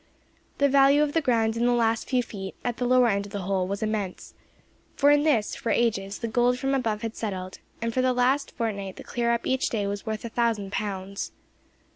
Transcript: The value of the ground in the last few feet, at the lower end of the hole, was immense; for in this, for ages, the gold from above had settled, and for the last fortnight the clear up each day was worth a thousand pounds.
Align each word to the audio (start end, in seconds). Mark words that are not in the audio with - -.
The 0.57 0.67
value 0.67 1.03
of 1.03 1.13
the 1.13 1.21
ground 1.21 1.55
in 1.55 1.67
the 1.67 1.73
last 1.73 2.09
few 2.09 2.23
feet, 2.23 2.55
at 2.65 2.77
the 2.77 2.87
lower 2.87 3.07
end 3.07 3.27
of 3.27 3.31
the 3.31 3.43
hole, 3.43 3.67
was 3.67 3.83
immense; 3.83 4.33
for 4.95 5.11
in 5.11 5.21
this, 5.21 5.55
for 5.55 5.69
ages, 5.71 6.17
the 6.17 6.27
gold 6.27 6.57
from 6.57 6.73
above 6.73 7.03
had 7.03 7.15
settled, 7.15 7.59
and 7.83 7.93
for 7.93 8.01
the 8.01 8.11
last 8.11 8.49
fortnight 8.57 8.95
the 8.95 9.03
clear 9.03 9.31
up 9.31 9.45
each 9.45 9.69
day 9.69 9.85
was 9.85 10.03
worth 10.03 10.25
a 10.25 10.29
thousand 10.29 10.71
pounds. 10.71 11.33